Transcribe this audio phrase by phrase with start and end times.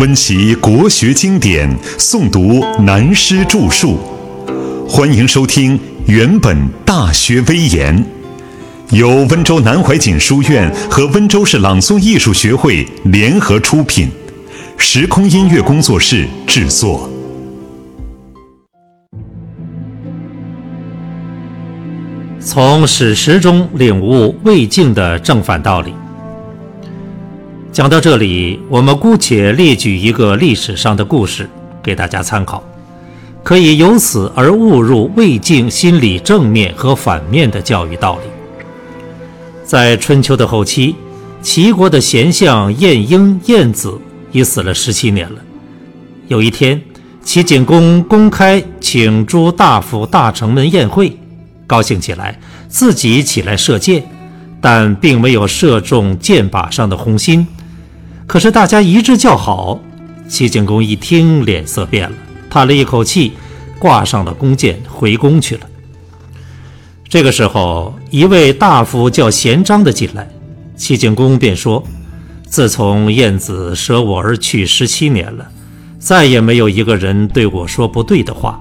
[0.00, 3.98] 温习国学经典，诵读南师著述。
[4.88, 6.56] 欢迎收听《原本
[6.86, 8.02] 大学威严》，
[8.96, 14.08] 由温州南怀瑾书院和温州市朗诵艺术学会联合出品，
[14.78, 17.06] 时空音乐工作室制作。
[22.40, 25.92] 从史实中领悟魏晋的正反道理。
[27.72, 31.48] 讲到这里，我们姑且列举一个历史上的故事
[31.80, 32.62] 给大家参考，
[33.44, 38.22] 可以由此而悟入魏晋心理正面和反面的教育道理。
[39.64, 40.96] 在春秋的后期，
[41.42, 43.96] 齐国的贤相晏婴、晏子
[44.32, 45.36] 已死了十七年了。
[46.26, 46.80] 有一天，
[47.22, 51.16] 齐景公公开请诸大夫大臣们宴会。
[51.68, 52.36] 高兴起来，
[52.68, 54.02] 自己起来射箭，
[54.60, 57.46] 但并没有射中箭靶上的红心。
[58.30, 59.80] 可是大家一致叫好，
[60.28, 62.16] 齐景公一听，脸色变了，
[62.48, 63.32] 叹了一口气，
[63.76, 65.62] 挂上了弓箭，回宫去了。
[67.08, 70.30] 这个时候，一位大夫叫贤章的进来，
[70.76, 71.82] 齐景公便说
[72.46, 75.44] ：“自从晏子舍我而去十七年了，
[75.98, 78.60] 再也没有一个人对我说不对的话。”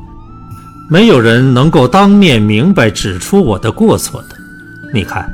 [0.89, 4.29] 没有人能够当面明白指出我的过错的。
[4.95, 5.31] 你看，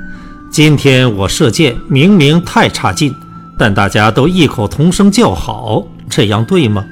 [0.51, 3.15] 今天我射箭明明太差劲，
[3.57, 6.85] 但大家都异口同声叫好，这样对吗？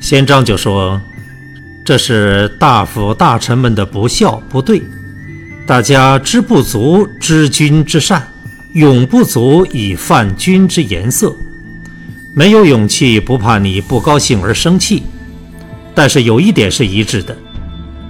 [0.00, 1.00] 先章就说
[1.84, 4.82] ：“这是大夫大臣们的不孝不对，
[5.66, 8.26] 大家知不足知君之善，
[8.74, 11.34] 勇不足以犯君之颜色，
[12.34, 15.02] 没有勇气，不怕你不高兴而生气。”
[15.94, 17.36] 但是有一点是一致的：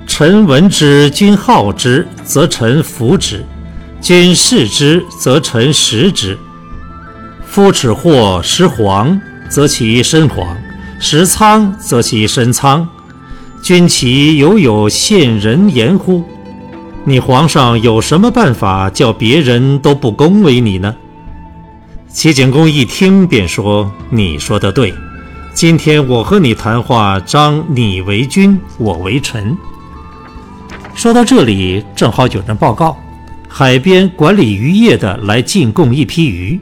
[0.07, 3.39] 臣闻之，君好之，则臣服之；
[4.01, 6.39] 君视之，则臣食之。
[7.53, 10.57] 夫齿或食黄，则其身黄；
[10.99, 12.89] 食苍，则其身苍。
[13.63, 16.25] 君其犹有陷人言乎？
[17.05, 20.97] 你皇上有什么办法叫别人都不恭维你呢？
[22.09, 24.95] 齐景公一听便说：“你说的对。”
[25.53, 29.55] 今天我和你谈话，张你为君，我为臣。
[30.95, 32.97] 说到这里，正好有人报告，
[33.47, 36.59] 海边管理渔业的来进贡一批鱼，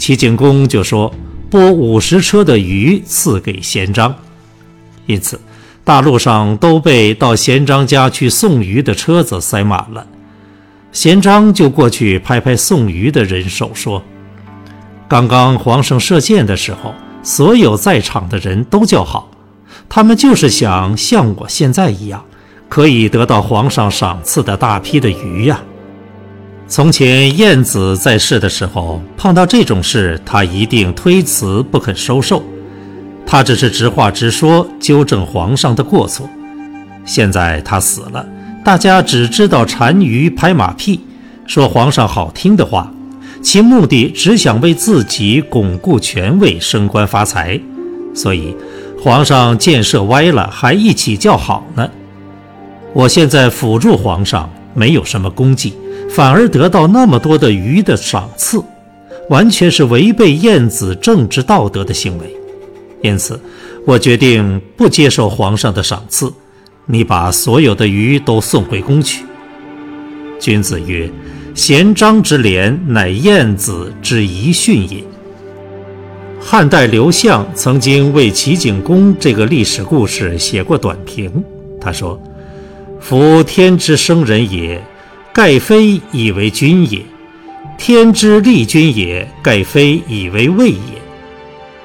[0.00, 1.12] 齐景公就说
[1.50, 4.14] 拨五十车的鱼赐给贤章。
[5.04, 5.38] 因此，
[5.84, 10.06] 大路上都被到贤章家去送鱼的车子塞满了。
[10.90, 14.02] 贤章就过去拍拍送鱼的人手，说
[15.06, 19.30] ：“刚刚皇上射箭的时候。”所有在场的人都叫好，
[19.90, 22.24] 他们就是想像我现在一样，
[22.70, 25.60] 可以得到皇上赏赐的大批的鱼呀。
[26.70, 32.44] 从前晏子在世的时候，碰到这种事，他一定推辞不肯收受，
[33.26, 36.30] 他只是直话直说，纠正皇上的过错。
[37.04, 38.24] 现在他死了，
[38.64, 41.00] 大家只知道单于拍马屁，
[41.44, 42.88] 说皇上好听的话。
[43.42, 47.60] 其目的只想为自己巩固权位、升官发财，
[48.14, 48.54] 所以
[49.02, 51.90] 皇上建设歪了，还一起叫好呢。
[52.92, 55.74] 我现在辅助皇上，没有什么功绩，
[56.08, 58.62] 反而得到那么多的鱼的赏赐，
[59.28, 62.34] 完全是违背晏子政治道德的行为。
[63.02, 63.40] 因此，
[63.86, 66.32] 我决定不接受皇上的赏赐。
[66.86, 69.24] 你把所有的鱼都送回宫去。
[70.38, 71.10] 君子曰。
[71.52, 75.02] 贤章之廉，乃晏子之遗训也。
[76.40, 81.30] 汉代刘向曾经为齐景公这个历史故事写过短评。
[81.80, 82.18] 他说
[83.00, 84.80] ：“夫天之生人也，
[85.32, 87.00] 盖非以为君也；
[87.76, 91.00] 天之立君也，盖非以为位也。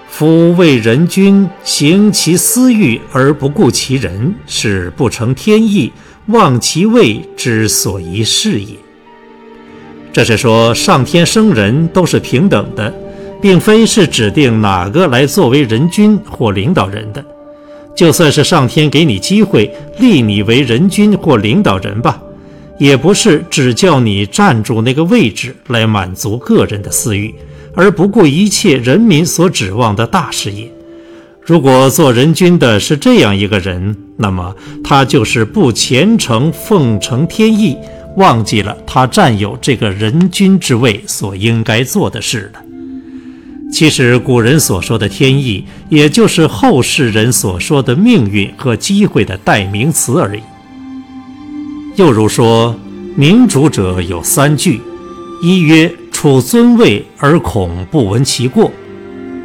[0.08, 5.92] 夫为人君，行其私欲而不顾其人，是不成天意，
[6.28, 8.76] 忘其位之所宜是也。”
[10.14, 12.94] 这是说，上天生人都是平等的，
[13.42, 17.26] 并非是指定哪个来作为人君或领导人的。
[17.96, 22.22] 就算是上天给你机会立你为人君或领导人吧，
[22.78, 27.34] 也不是只叫你站住那个位置来满足个人的私欲，
[27.74, 30.70] 而不顾一切人民所指望的大事业。
[31.42, 37.78] 如果做人君的是这样一个人，那么他就是不虔诚奉承天意。
[38.18, 42.65] 忘记了他占有这个人君之位所应该做的事了。
[43.76, 50.40] 其实古人所说的天意，也就是后世人所说的命运和机会的代名词而已。
[51.98, 52.74] 又如说，
[53.18, 54.80] 明主者有三惧：
[55.44, 58.72] 一曰处尊位而恐不闻其过；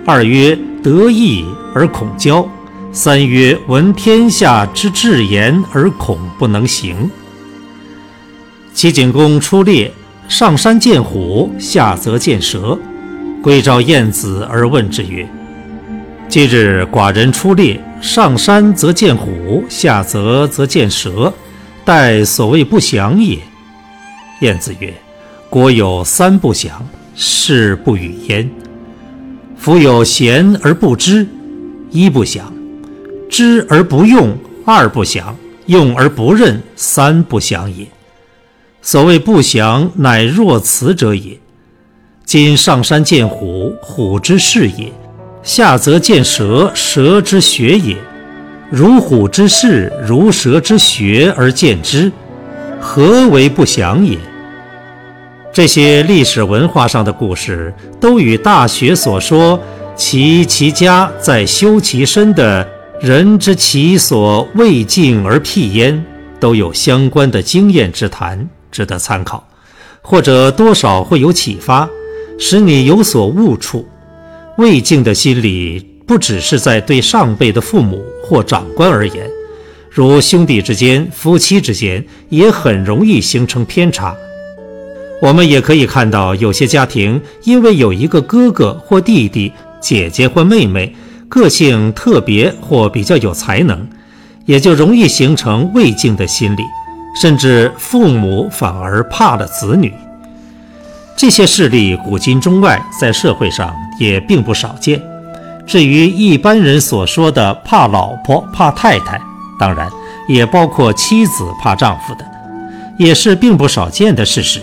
[0.07, 1.45] 二曰得意
[1.75, 2.47] 而恐骄，
[2.93, 7.11] 三曰闻天下之至言而恐不能行。
[8.73, 9.93] 齐景公出猎，
[10.29, 12.79] 上山见虎，下则见蛇，
[13.43, 15.27] 归召晏子而问之曰
[16.29, 21.33] ：“今日寡人出猎，上山则见虎，下则则见蛇，
[21.83, 23.39] 待所谓不祥也。”
[24.43, 24.93] 晏子曰
[25.49, 28.51] ：“国有三不祥，是不与焉。
[29.57, 31.27] 夫有贤而不知，
[31.91, 32.45] 一不祥；
[33.31, 35.35] 知而不用，二不祥；
[35.65, 37.87] 用而不任，三不祥也。
[38.83, 41.39] 所谓不祥，乃若此者也。
[42.31, 44.93] 今上山见虎，虎之视也；
[45.43, 47.97] 下则见蛇，蛇之学也。
[48.71, 52.13] 如虎之视，如蛇之学而见之，
[52.81, 54.17] 何为不祥也？”
[55.53, 59.59] 这些历史文化上的故事，都与《大学》所说
[59.97, 62.65] “其其家在修其身”的
[63.03, 66.01] “人之其所未尽而辟焉”
[66.39, 69.45] 都有相关的经验之谈，值得参考，
[70.01, 71.89] 或者多少会有启发，
[72.41, 73.87] 使你有所悟处。
[74.57, 79.31] 未敬的心理，不只是在对上辈的父母或长官而言，
[79.91, 84.17] 如兄弟之间、夫妻之间，也很容易形成偏差。
[85.23, 90.95] 我们也可以看到，有些家庭因为有一个哥哥或弟弟、姐姐或妹妹，
[91.29, 93.87] 个性特别或比较有才能，
[94.47, 96.63] 也就容易形成畏敬的心理，
[97.21, 99.93] 甚至父母反而怕了子女。
[101.17, 105.01] 这些事例古今中外，在社会上也并不少见。
[105.67, 109.21] 至于一般人所说的怕老婆、怕太太，
[109.59, 109.89] 当然
[110.27, 112.25] 也包括妻子怕丈夫的，
[112.99, 114.61] 也是并不少见的事实。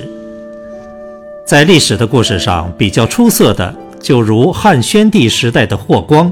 [1.45, 6.29] 在历史的故事上比较出色的，就如汉宣帝时代的霍光，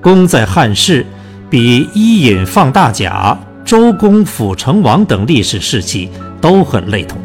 [0.00, 1.06] 功在汉室，
[1.48, 6.10] 比伊尹放大甲、周公辅成王等历史事迹
[6.40, 7.18] 都很类同。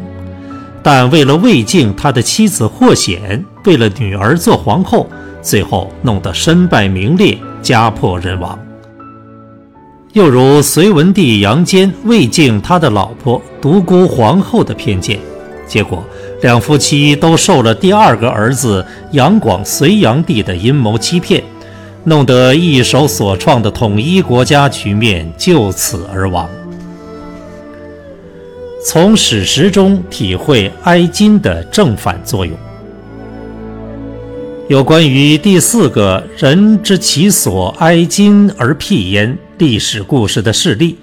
[0.82, 5.08] 但为了魏晋他的妻子霍显，为了女儿做皇后，
[5.40, 8.58] 最后弄得身败名裂，家破人亡。
[10.12, 15.18] 又如隋文帝杨坚魏敬他的老婆独孤皇后的偏见，
[15.66, 16.04] 结果。
[16.42, 21.40] 两夫妻都受了第二个儿子杨广隋炀帝的阴谋欺骗，
[22.02, 26.50] 弄得一手所创的统一国家局面就此而亡。
[28.84, 32.56] 从史实中体会哀矜的正反作用。
[34.68, 40.96] 有关于第四个人之其所哀矜而辟焉历史故事的事例。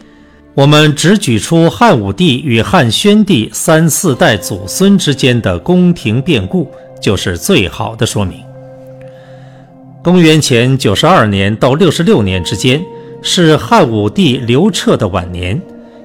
[0.56, 6.70] 我们只举出汉武帝与汉宣帝三四代祖孙之间的宫廷变故，
[7.02, 8.40] 就是最好的说明。
[10.04, 12.84] 公元前九十二年到六十六年之间，
[13.22, 15.62] 是汉武帝刘彻的晚年，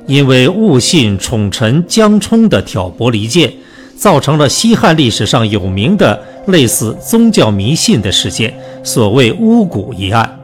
[0.07, 3.53] 因为误信宠臣江充的挑拨离间，
[3.97, 8.53] 造成了西汉历史上有名的类似宗教迷信的事件——
[8.85, 10.39] 所谓巫蛊一案，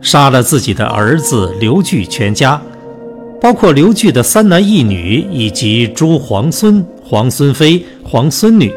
[0.00, 2.60] 杀了自己的儿子刘据全家。
[3.40, 8.72] 包括刘据的三男一女以及诸皇孙、皇孙妃、皇孙女。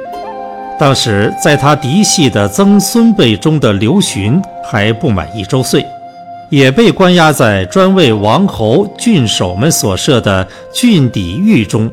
[0.78, 5.86] 当时在他嫡系的曾孙辈中的刘询还不满一周岁，
[6.50, 11.92] 也被关押在专为王侯、郡守们所设的郡邸狱中。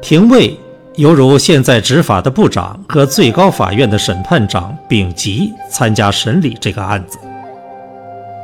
[0.00, 0.58] 廷尉
[0.96, 7.18] 犹如现在执法的部长和最高法院的审判长丙吉参加审理这个案子。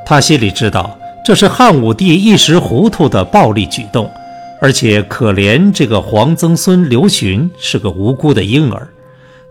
[0.04, 0.98] 他心里知道。
[1.26, 4.10] 这是汉武帝一时糊涂的暴力举动，
[4.60, 8.86] 而且可怜这个皇曾孙刘询是个无辜的婴儿，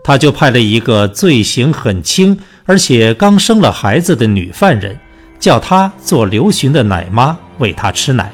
[0.04, 4.96] 他就派了一个罪行很轻，而且刚生了孩子的女犯人，
[5.44, 8.32] 叫他做刘询的奶妈，喂他吃奶。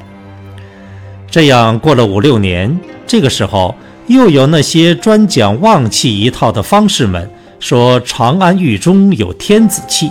[1.29, 3.75] 这样过了五六年，这个时候
[4.07, 10.09] 又有那些专讲旺气一套的方士们说长安狱中有天子气。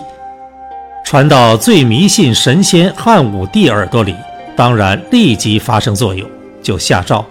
[1.05, 4.13] 传到最迷信神仙汉武帝耳朵里，
[4.57, 6.29] 当然立即发生作用，
[6.61, 7.25] 就下诏：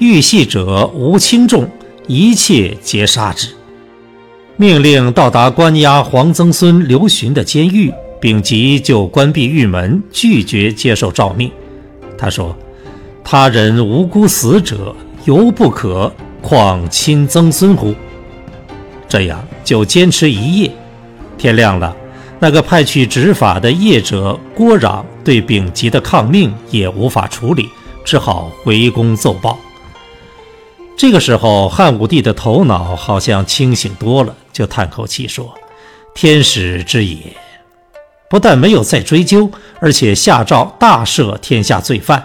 [0.00, 1.70] 遇戏者无轻重，
[2.08, 3.54] 一切皆杀之。
[4.56, 11.52] 命令到达关押皇曾孙刘询的监狱，丙吉就关闭玉门，拒绝接受诏命。
[12.16, 12.56] 他说
[13.22, 17.94] ：“他人无辜死者，犹不可，况亲曾孙乎？”
[19.06, 20.70] 这样就坚持一夜。
[21.36, 21.94] 天亮了。
[22.38, 27.68] 那个派去执法的业者郭壤对丙吉的抗命也无法处理，
[28.06, 29.58] 只好回宫奏报。
[30.96, 35.54] 这个时候，汉武帝的头脑好像清醒多了，就叹口气说
[36.16, 37.18] ：“天使之也。
[38.34, 39.48] 不但没有再追究，
[39.78, 42.20] 而且下诏大赦天下罪犯。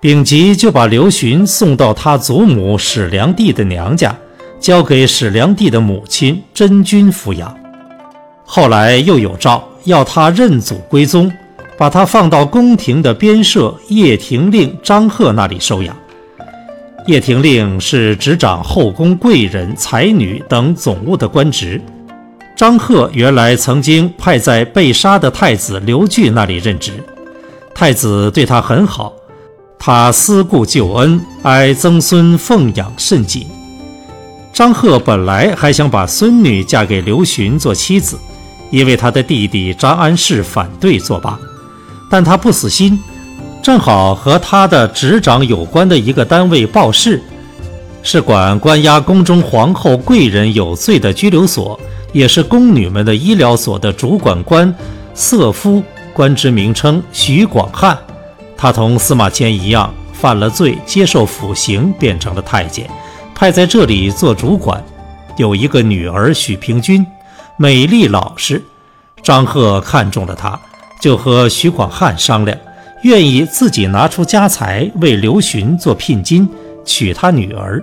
[0.00, 4.16] 丙吉就把刘询送到他祖母史良娣的娘家，
[4.60, 7.52] 交给史良娣的母亲真君抚养。
[8.44, 11.32] 后来又有诏要他认祖归宗，
[11.76, 15.96] 把他放到宫廷的边舍掖庭令张贺那里收养。
[17.06, 21.82] 掖庭令是执掌后宫贵人、才女等总务的官职。
[22.58, 26.92] 张贺原来曾经派在被杀的太子刘据那里任职，
[27.72, 29.14] 太子对他很好。
[29.78, 33.46] 他思故旧恩，哀曾孙奉养甚谨。
[34.52, 38.18] 张贺本来还想把孙女嫁给刘询做妻子，
[38.72, 41.38] 因为他的弟弟张安世反对作罢。
[42.10, 42.98] 但他不死心，
[43.62, 47.22] 正好和他的执掌有关的一个单位报事，
[48.02, 51.78] 是管关押宫中皇后贵人有罪的拘留所，
[52.12, 54.74] 也是宫女们的医疗所的主管官
[55.14, 57.96] 瑟夫，官职名称徐广汉。
[58.56, 62.88] 他同司马迁一样犯了罪，接受腐刑，变成了太监，
[63.34, 64.82] 派在这里做主管。
[65.36, 67.06] 有一个女儿许平君，
[67.56, 68.62] 美丽老实。
[69.22, 70.58] 张贺看中了她，
[71.00, 72.58] 就和徐广汉商量，
[73.02, 76.48] 愿意自己拿出家财为刘询做聘金，
[76.84, 77.80] 娶她女儿。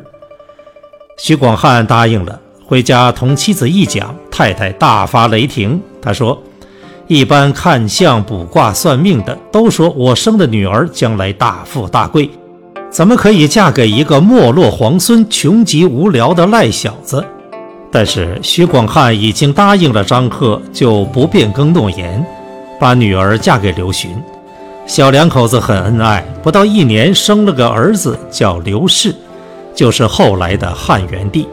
[1.17, 5.81] 徐广汉答应了，回家同妻子一讲，太太大发雷霆。
[6.01, 6.41] 他说。
[7.07, 12.27] 一般看相、卜卦、算命的都说我生的女儿将来大富大贵，
[12.89, 17.23] 怎么可以嫁给一个没落皇孙、穷极无聊的赖小子？
[17.91, 22.25] 但是徐广汉已经答应了张贺，就不变更诺言，
[22.79, 24.09] 把女儿嫁给刘询。
[24.87, 29.13] 小两口子很恩爱，不到一年生了个儿子，叫刘氏，
[29.75, 31.47] 就是后来的汉元帝。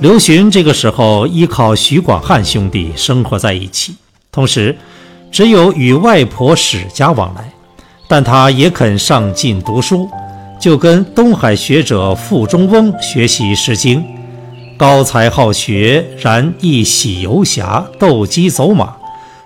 [0.00, 3.94] 刘询这个时候依靠徐广汉兄弟生活在一起，
[4.30, 4.76] 同时
[5.30, 7.50] 只有与外婆史家往来，
[8.08, 10.08] 但他也肯上进读书，
[10.60, 14.00] 就跟东海学者傅中翁学习《诗经》，
[14.76, 18.94] 高才好学，然亦喜游侠，斗鸡走马，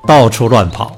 [0.07, 0.93] 到处乱跑。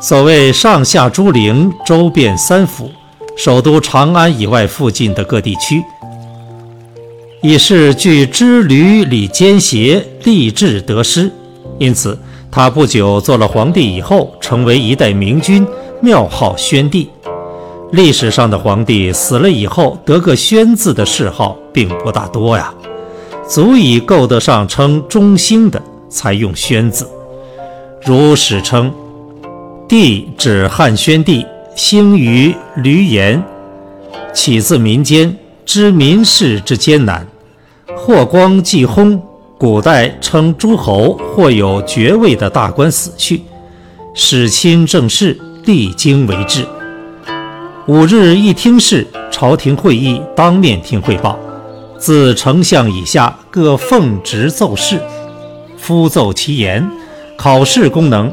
[0.00, 2.90] 所谓上下诸陵，周遍三府，
[3.36, 5.82] 首都长安以外附近的各地区。
[7.48, 11.30] 以是据知履里兼邪，立志得失，
[11.78, 12.18] 因此
[12.50, 15.64] 他不久做了皇帝以后，成为一代明君，
[16.00, 17.08] 庙号宣帝。
[17.92, 22.74] 历史上的皇帝死了以后得个宣字的谥号并不大多呀，
[23.48, 27.08] 足以够得上称中兴的才用宣字。
[28.04, 28.92] 如史称，
[29.88, 33.40] 帝指汉宣帝，兴于闾阎，
[34.34, 37.24] 起自民间，知民事之艰难。
[37.96, 39.18] 霍光继薨，
[39.58, 43.42] 古代称诸侯或有爵位的大官死去，
[44.14, 46.64] 使亲政事，历经为治。
[47.86, 51.38] 五日一听事，朝廷会议当面听汇报，
[51.98, 55.00] 自丞相以下各奉职奏事，
[55.78, 56.88] 夫奏其言，
[57.36, 58.32] 考试功能。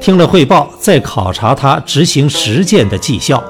[0.00, 3.42] 听了汇报，再考察他执行实践的绩效，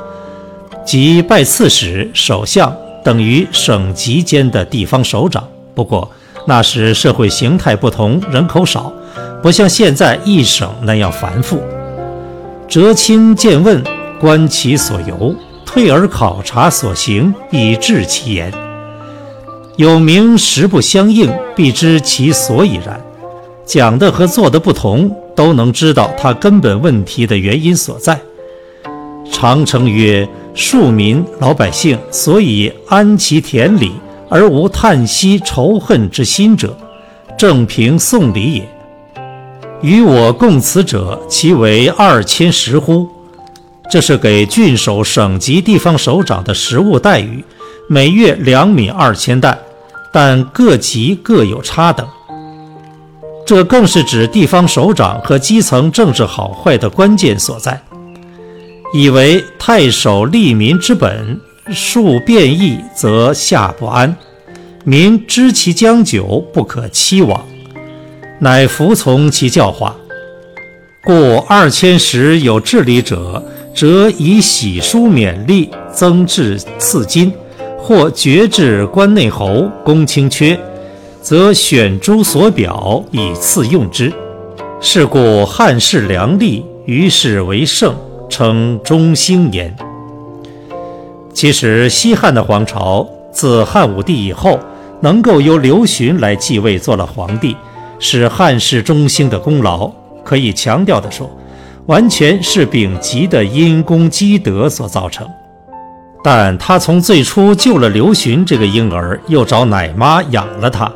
[0.85, 2.75] 即拜刺史、首相。
[3.05, 5.47] 等于省级间的地方首长。
[5.75, 6.11] 不过
[6.47, 8.93] 那时社会形态不同，人口少，
[9.43, 11.63] 不像现在一省那样繁复。
[12.67, 13.83] 折亲见问，
[14.21, 18.53] 观其所由，退而考察所行，以治其言。
[19.77, 23.01] 有名实不相应，必知其所以然。
[23.65, 28.19] 讲的和做的不同，都能知道他根本问题的原因所在。
[29.31, 30.29] 长城曰。
[30.61, 33.93] 庶民老百姓所以安其田里
[34.29, 36.77] 而无叹息仇恨之心者，
[37.39, 38.69] 正凭送礼也。
[39.83, 43.07] 与我共此者，其为二千石乎？
[43.89, 47.45] 这是给郡守、省级地方首长的实物待遇，
[47.89, 49.57] 每月两米二千担，
[50.13, 52.05] 但各级各有差等。
[53.47, 57.81] 这更是指地方首长和基层政治好坏的关键所在。
[58.93, 61.39] 以为太守利民之本，
[61.71, 64.17] 数变异则下不安，
[64.85, 67.47] 民知其将久，不可期往，
[68.39, 69.95] 乃服从其教化。
[71.05, 73.43] 故二千石有治理者，
[73.75, 77.31] 则以喜书勉励，增至赐金；
[77.79, 80.59] 或爵至关内侯，公卿缺，
[81.21, 84.11] 则选诸所表以赐用之。
[84.81, 87.95] 是故汉室良吏，于是为盛。
[88.29, 89.75] 称中兴焉。
[91.33, 94.59] 其实西汉的皇朝自汉武帝以后，
[95.01, 97.57] 能够由刘询来继位做了皇帝，
[97.99, 99.91] 是汉室中兴的功劳，
[100.25, 101.31] 可以强调地说，
[101.87, 105.27] 完全是丙吉的因功积德所造成。
[106.25, 110.93] 但他从最初救了刘询这个婴儿，又找奶妈养了他，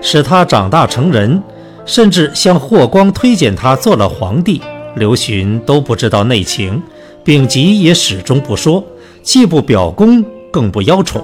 [0.00, 1.40] 使他长大成人，
[1.86, 4.60] 甚至向霍光推荐他做了皇帝，
[4.96, 6.82] 刘询都不知道内情，
[7.24, 8.84] 丙吉也始终不说，
[9.22, 11.22] 既不表功，更不邀宠。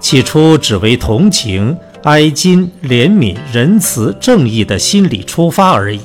[0.00, 6.00] 起初只为同情、哀矜、怜悯、仁慈、正义的心理出发而已。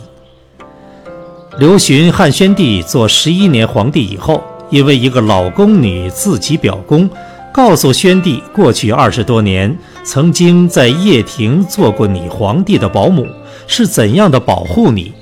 [1.57, 4.41] 刘询汉宣帝做十一年皇帝以后。
[4.69, 7.09] 因为一个老宫女自己表功，
[7.53, 13.25] 告诉宣帝，过去二十多年曾经在掖庭做过你皇帝的保姆，
[13.65, 15.13] 是怎样的保护你，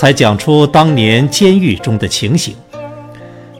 [0.00, 2.54] 才讲出当年监狱中的情形。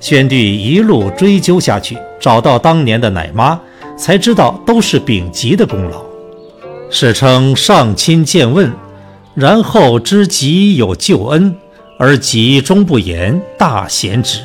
[0.00, 3.60] 宣帝一路追究下去，找到当年的奶妈，
[3.94, 6.02] 才知道都是丙吉的功劳。
[6.90, 8.72] 史称上亲见问，
[9.34, 11.54] 然后知吉有救恩，
[11.98, 14.40] 而吉终不言，大贤之。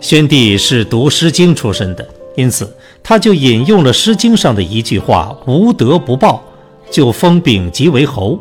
[0.00, 6.42] 宣帝是读《诗经》出身的，因此他就引用了《诗经》上的一句话：“无德不报”，
[6.90, 8.38] 就封丙吉为侯。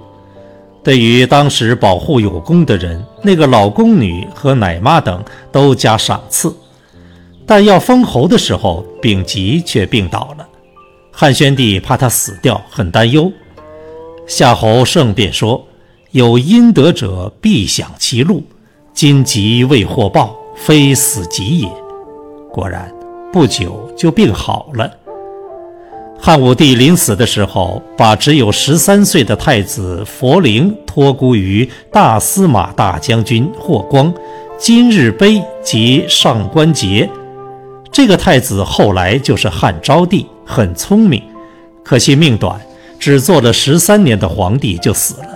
[0.83, 6.55] 对于当时保护有功的人，那个老宫女和奶妈等都加赏赐。
[7.45, 10.47] 但要封侯的时候，丙吉却病倒了。
[11.11, 13.31] 汉宣帝怕他死掉，很担忧。
[14.25, 15.67] 夏侯胜便说
[16.11, 18.43] ：“有阴德者必享其禄，
[18.93, 21.67] 今吉未获报。”非死即也。
[22.51, 22.93] 果然，
[23.31, 24.91] 不久就病好了。
[26.23, 34.13] 汉武帝临死的时候，把只有十三岁的太子佛陵托孤于大司马大将军霍光，
[34.55, 37.09] 今日碑及上官桀。
[37.91, 41.23] 这个太子后来就是汉昭帝，很聪明，
[41.83, 42.61] 可惜命短，
[42.99, 45.27] 只做了十三年的皇帝就死了，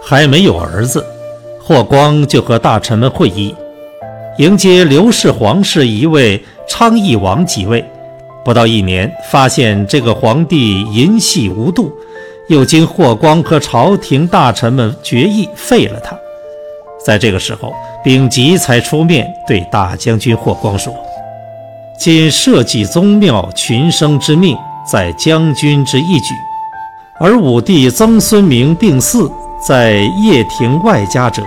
[0.00, 1.04] 还没有儿子。
[1.58, 3.52] 霍光就和大臣们会议。
[4.38, 7.84] 迎接刘氏皇室一位昌邑王即位，
[8.44, 11.92] 不到一年，发现这个皇帝淫戏无度，
[12.48, 16.16] 又经霍光和朝廷大臣们决议废了他。
[17.04, 17.72] 在这个时候，
[18.04, 20.92] 丙吉才出面对大将军霍光说
[21.98, 24.56] ：“今社稷宗庙群生之命，
[24.90, 26.34] 在将军之一举；
[27.18, 29.18] 而武帝曾孙明病逝，
[29.66, 31.42] 在掖庭外家者，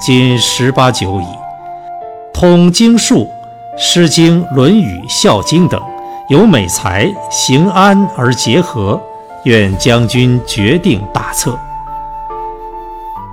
[0.00, 1.24] 今十八九矣。”
[2.32, 3.26] 通经术，
[3.78, 5.78] 《诗经》《论语》《孝经》等，
[6.30, 9.00] 有美才，行安而结合。
[9.44, 11.58] 愿将军决定大策。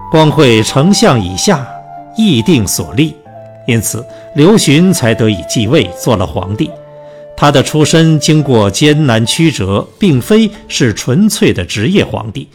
[0.10, 1.68] 光会丞相以下，
[2.16, 3.14] 议定所立，
[3.68, 6.72] 因此刘询才得以继位，做了皇帝。
[7.36, 12.48] 他的出身经过艰难曲折，并非是纯粹的职业皇帝，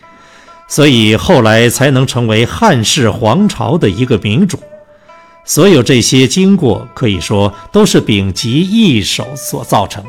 [0.66, 4.58] 所以后来才能成为汉室皇朝的一个明主。
[5.44, 10.02] 所有这些经过，可以说都是丙吉一手所造成，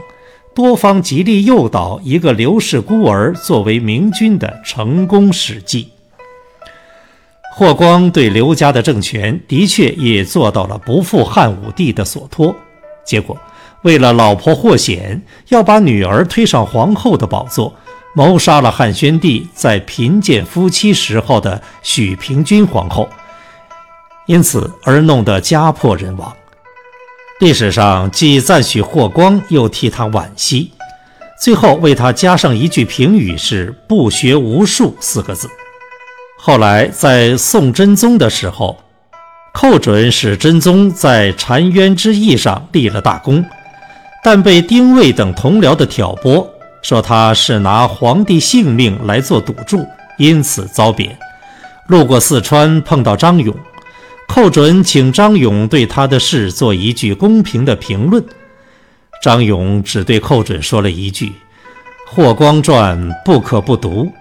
[0.56, 5.90] 多方极力诱导一个刘氏孤儿作为明君的成功史迹。
[7.56, 12.56] 霍光对刘家的政权的确也做到了不负汉武帝的所托，
[13.06, 13.38] 结果
[13.84, 17.74] 为了老婆霍显要把女儿推上皇后的宝座，
[18.16, 23.10] 谋杀了汉宣帝在贫贱夫妻时候的许平君皇后。
[24.26, 26.34] 因此而弄得家破人亡。
[27.40, 30.72] 历史上既赞许霍光，又替他惋惜，
[31.42, 35.50] 最后为他加上一句评语是“不学无术”四个字。
[36.38, 38.78] 后来在宋真宗的时候，
[39.54, 43.44] 寇准使真宗在澶渊之役上立了大功，
[44.24, 46.48] 但被丁谓等同僚的挑拨，
[46.82, 49.86] 说他是拿皇帝性命来做赌注，
[50.18, 51.18] 因此遭贬。
[51.88, 53.54] 路过四川，碰到张勇。
[54.34, 58.26] 寇准请张勇对他的事做一句公平的评论，
[59.22, 61.32] 张勇只对寇准说了一句
[62.10, 64.12] ：“霍光传不可不读。”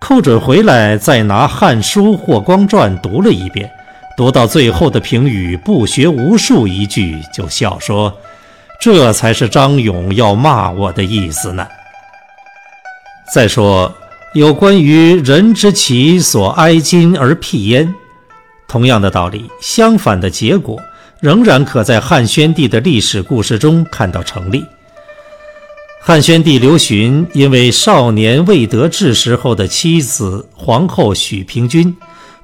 [0.00, 3.70] 寇准回来再拿《汉书·霍光传》读了一遍，
[4.16, 8.12] 读到最后的评语“不学无术”一句，就笑说
[8.82, 11.64] ：“这才是张勇要骂我的意思呢。”
[13.32, 13.94] 再说
[14.34, 17.94] 有关于“人之其所哀矜而辟焉”。
[18.70, 20.78] 同样的道理，相反的结果
[21.18, 24.64] 仍然可在汉宣帝的历史故事中看到成立。
[26.00, 31.94] 汉宣帝刘询因为少年未得志时候的妻子皇后许平君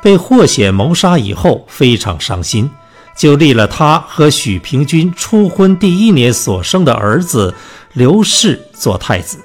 [0.03, 2.69] 被霍显谋杀以后，非常伤心，
[3.17, 7.55] 就立了他和许平君初婚第一年所生的儿子
[7.93, 9.39] 刘氏做太子。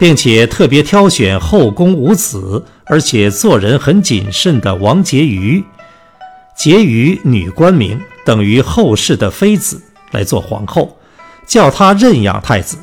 [0.00, 5.62] 并且特别挑选后宫无子，而且做人很谨慎的王婕妤，
[6.56, 9.78] 婕妤女官名，等于后世的妃子
[10.12, 10.96] 来做皇后，
[11.46, 12.78] 叫她认养太子。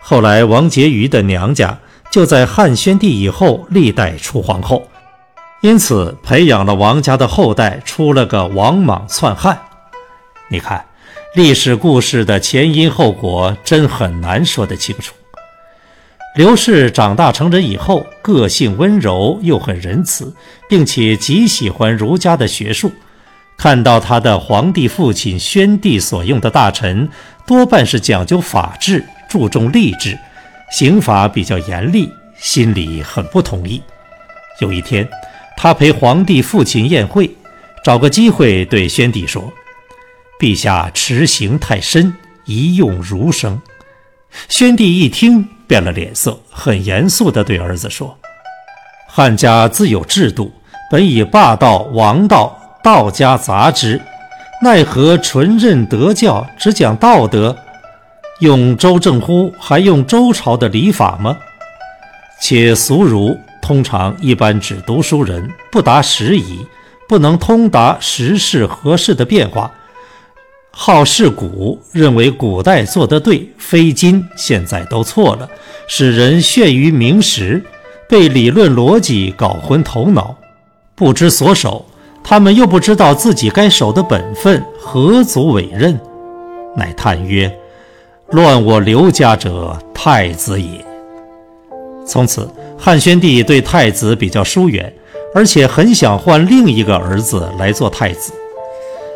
[0.00, 1.78] 后来王婕妤的娘家
[2.10, 4.88] 就在汉宣帝以后历代出皇后，
[5.60, 9.60] 因此培养了王家的后代，出了个王莽篡汉。
[10.48, 10.82] 你看，
[11.34, 15.12] 历史故事的前因后果真很难说得清楚。
[16.34, 20.34] 刘氏长大成人以后，个性温柔又很仁慈，
[20.68, 22.90] 并且极喜欢儒家的学术。
[23.56, 27.08] 看到他的皇帝父亲宣帝所用的大臣
[27.46, 30.18] 多半是讲究法治、注重吏治，
[30.72, 33.80] 刑罚比较严厉，心里很不同意。
[34.60, 35.08] 有一天，
[35.56, 37.30] 他陪皇帝父亲宴会，
[37.84, 39.52] 找个机会对宣帝说。
[40.40, 42.12] 陛下持刑太深，
[42.44, 43.62] 宜用儒生。
[44.48, 48.16] 宣帝一听，变了脸色，很严肃地对儿子说
[49.08, 50.52] ：“汉家自有制度，
[50.90, 54.00] 本以霸道、王道、道家杂之，
[54.62, 57.56] 奈何纯任德教，只讲道德？
[58.40, 59.52] 用周正乎？
[59.58, 61.36] 还用周朝的礼法吗？
[62.40, 66.66] 且俗儒通常一般指读书人，不达时宜，
[67.08, 69.70] 不能通达时事合适的变化。”
[70.76, 75.48] 好事古，认为古代做得对，非今现在都错了，
[75.86, 77.62] 使人眩于名实，
[78.08, 80.34] 被理论逻辑搞昏头脑，
[80.96, 81.86] 不知所守。
[82.24, 85.98] 他们又不知道自己该守的本分，何足委任？
[86.76, 87.56] 乃叹曰
[88.32, 90.84] ：“乱我刘家者，太子也。”
[92.04, 94.92] 从此，汉宣帝对太子比较疏远，
[95.34, 98.32] 而且很想换另一个儿子来做太子。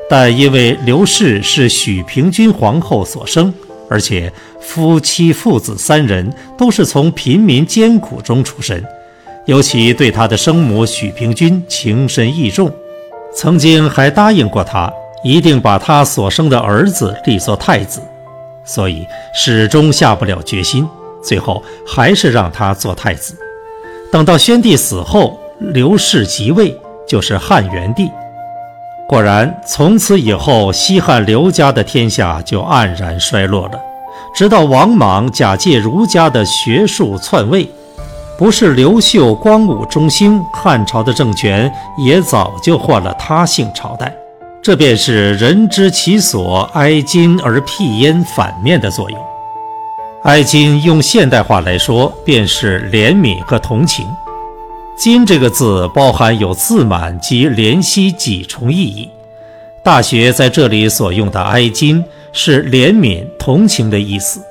[0.08, 3.52] 但因为刘氏是许平君皇后所生，
[3.90, 8.82] 而且夫妻父子三人都是从贫民艰苦中出身，
[9.44, 12.72] 尤其对他的生母许平君情深意重，
[13.34, 14.90] 曾经还答应过他，
[15.22, 18.00] 一定把他所生的儿子立作太子，
[18.64, 20.88] 所以始终下不了决心，
[21.22, 23.36] 最后还是让他做太子。
[24.10, 26.74] 等到宣帝死后，刘氏即位，
[27.06, 28.10] 就是汉元帝。
[29.08, 33.80] 果然，从此以后，西汉刘家的天下就黯然衰落了。
[34.34, 37.66] 直到王莽假借儒家的学术篡位，
[38.36, 44.14] 不是刘秀光武中兴，汉朝的政权也早就换了他姓朝代。
[44.60, 49.18] 这便是人知其所，哀今而辟焉反面的作用。
[50.24, 54.06] 哀今用现代话来说，便是怜悯和同情。
[54.98, 59.08] 今这个字包含有自满及怜惜几重意义。
[59.84, 64.42] 大学在这里所用的“哀今”是怜悯、同情的意思，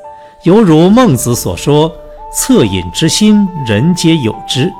[0.44, 1.94] 犹如孟子所说
[2.34, 4.72] ：“恻隐之心，人皆有之。”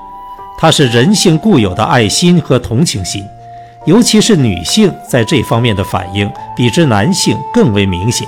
[0.58, 3.22] 它是人性固有的爱心和同情心，
[3.86, 8.26] 尤其是女性在这方面的反应比之男性更为明显。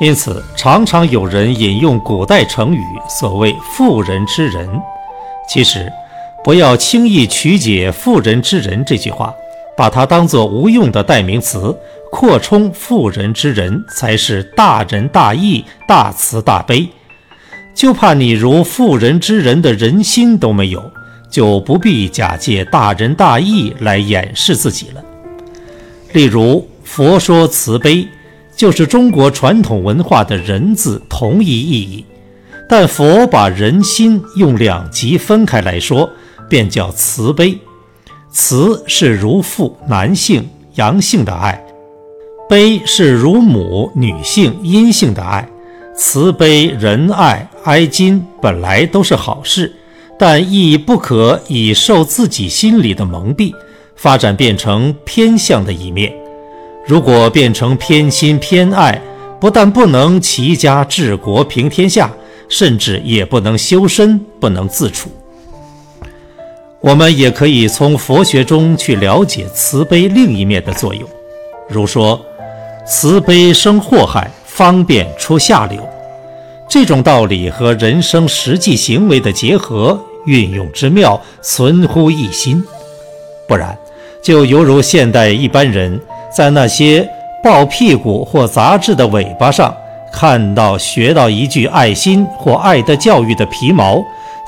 [0.00, 4.66] 因此，常常有人引用古代成语，所谓“妇人之仁”，
[5.46, 5.92] 其实。
[6.44, 9.34] 不要轻易曲解“妇人之仁”这句话，
[9.74, 11.74] 把它当作无用的代名词，
[12.12, 16.86] 扩充“妇人之仁”才是大仁大义、大慈大悲。
[17.74, 20.92] 就怕你如妇人之仁的人心都没有，
[21.30, 25.02] 就不必假借大仁大义来掩饰自己了。
[26.12, 28.06] 例如，佛说慈悲，
[28.54, 32.04] 就是中国传统文化的“仁”字同一意义，
[32.68, 36.10] 但佛把人心用两极分开来说。
[36.48, 37.58] 便叫慈悲，
[38.30, 41.64] 慈是如父男性阳性的爱，
[42.48, 45.48] 悲是如母女性阴性的爱。
[45.96, 49.72] 慈悲仁爱哀矜本来都是好事，
[50.18, 53.54] 但亦不可以受自己心里的蒙蔽，
[53.94, 56.12] 发展变成偏向的一面。
[56.84, 59.00] 如果变成偏心偏爱，
[59.40, 62.12] 不但不能齐家治国平天下，
[62.48, 65.08] 甚至也不能修身，不能自处。
[66.84, 71.08] 我们也可以从佛学中去了解慈悲另一面的作用，
[71.66, 72.20] 如说，
[72.86, 75.80] 慈悲生祸害，方便出下流。
[76.68, 82.62] 这种道理和人生实际行为的结合运用之妙，存乎一心。
[83.48, 83.74] 不然，
[84.22, 85.98] 就犹如现代一般人
[86.30, 87.08] 在那些
[87.42, 89.74] 抱屁股或杂志的尾巴上
[90.12, 94.04] 看到、学到一句爱心或爱的教育的皮毛。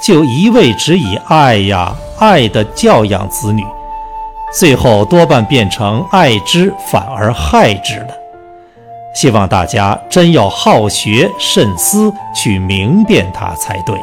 [0.06, 3.66] 就一味只以爱呀爱的教养子女，
[4.56, 8.14] 最后多半变成爱之反而害之了。
[9.16, 14.00] 希望大家真要好学慎思，去明辨它才对。